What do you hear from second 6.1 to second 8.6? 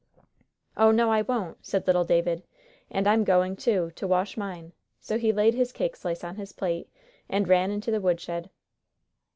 on his plate, and ran into the woodshed.